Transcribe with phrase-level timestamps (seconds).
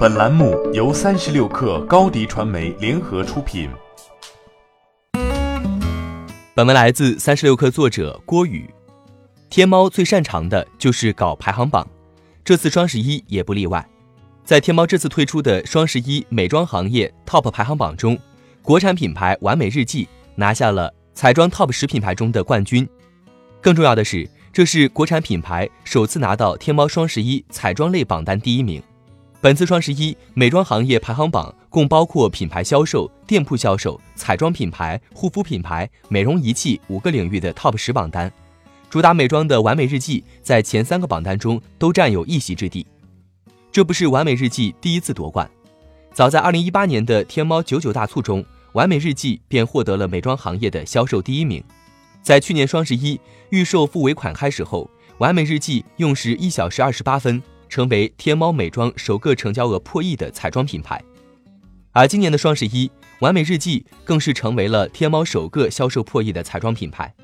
[0.00, 3.68] 本栏目由三十六氪高低传媒联合出品。
[6.54, 8.64] 本文来自三十六氪作者郭宇。
[9.50, 11.86] 天猫最擅长的就是搞排行榜，
[12.42, 13.86] 这次双十一也不例外。
[14.42, 18.18] 在天猫这次推出的双十一美妆行业 TOP 排行榜中，
[18.62, 22.88] 国产品牌完美日记拿下了彩妆 TOP 十品牌中的冠军。
[23.60, 28.82] 更重要的是，这是国产品牌首次拿到天猫双十一彩妆类榜单第一名。
[29.42, 38.30] 本次双十一美妆行业排行榜共包括品牌销售、店铺销售、彩妆品牌、护肤品牌、美容仪器五个领域的 TOP 十榜单。
[38.90, 42.86] 主打美妆的完美日记在前三个榜单中都占有一席之地。
[43.72, 45.50] 这不是完美日记第一次夺冠，
[46.12, 51.64] 早在二零一八年的天猫九九大促中，完美日记便获得了美妆行业的销售第一名。
[52.20, 53.18] 在去年双十一
[53.48, 61.02] 预售付尾款开始后，完美日记用时一小时二十八分，成为天猫美妆首个成交额破亿的彩妆品牌。
[61.92, 67.14] 而今年的双十一，完美日记更是成为了天猫首个销售破亿的彩妆品牌。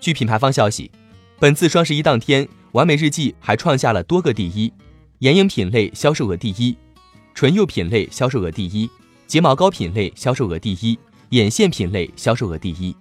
[0.00, 0.90] 据品牌方消息，
[1.38, 4.72] 本次双十一当天，完美日记还创下了多个第一：
[5.18, 6.76] 眼影品类销售额第一，
[7.34, 8.88] 唇釉品类销售额第一，
[9.26, 10.98] 睫毛膏品类销售额第一，
[11.30, 12.94] 眼线品类销售额第一。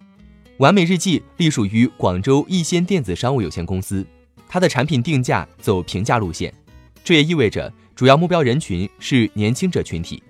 [0.57, 4.05] 完美日记隶属于广州逸仙电子商务有限公司，
[4.47, 6.53] 它的产品定价走平价路线，
[7.03, 10.21] 这也意味着主要目标人群是年轻者群体。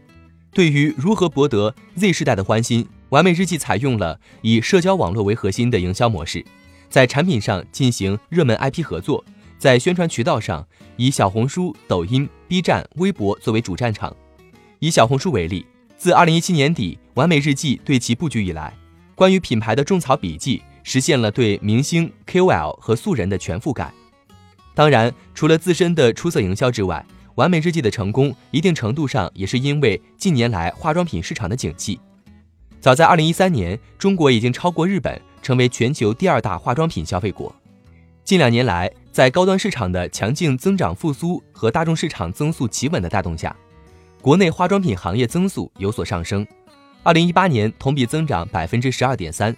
[0.52, 6.43] 对于如何博得 Z 世代的欢心，完美日记采用了以社交网络为核心的营销模式，
[6.89, 9.23] 在产品上进行热门 IP 合作，
[9.57, 14.15] 在宣传渠道上以小红书、抖音、B 站、微博作为主战场。
[14.80, 15.65] 以小红书为例，
[15.97, 18.73] 自2017年底完美日记对其布局以来。
[19.15, 23.91] 关于品牌的种草笔记实现了对明星、KOL 和素人的全覆盖。
[24.75, 31.99] 当然，除了自身的出色营销之外，完美日记的成功一定程度上也是因为近年来化妆品市场的景气。
[32.80, 37.55] 早在2013年，中国已经超过日本，成为全球第二大化妆品消费国。
[38.23, 43.55] 近两年来，在高端市场的强劲增长复苏和大众市场增速企稳的带动下，
[44.21, 46.45] 国内化妆品行业增速有所上升。
[47.03, 49.55] 二零一八年同比增长百分之十二点三，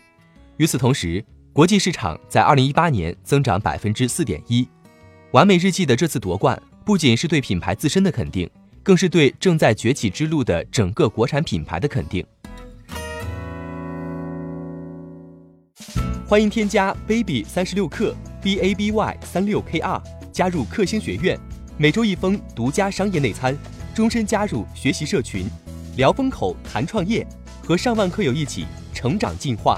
[0.58, 1.24] 与此同时，
[1.54, 4.68] 国际市场在二零一八年增长百分之四点一。
[5.36, 8.50] 完美日记的这次夺冠，不仅是对品牌自身的肯定，
[8.82, 12.26] 更是对正在崛起之路的整个国产品牌的肯定。
[16.26, 20.02] 欢迎添加 baby 三十六克 b a b y 三六 k r
[20.32, 21.38] 加入克星学院，
[21.78, 23.54] 每周一封独家商业内参，
[23.94, 25.46] 终身加入学习社群。
[25.98, 27.28] 聊风口谈创业，
[27.62, 29.78] 和上万课友一起成长进化。